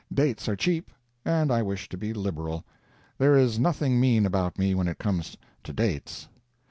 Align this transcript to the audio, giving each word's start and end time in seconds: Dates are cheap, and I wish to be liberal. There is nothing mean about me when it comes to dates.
Dates 0.11 0.49
are 0.49 0.55
cheap, 0.55 0.89
and 1.23 1.51
I 1.51 1.61
wish 1.61 1.87
to 1.89 1.95
be 1.95 2.11
liberal. 2.11 2.65
There 3.19 3.37
is 3.37 3.59
nothing 3.59 3.99
mean 3.99 4.25
about 4.25 4.57
me 4.57 4.73
when 4.73 4.87
it 4.87 4.97
comes 4.97 5.37
to 5.63 5.73
dates. 5.73 6.27